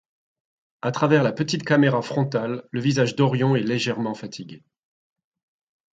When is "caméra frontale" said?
1.63-2.67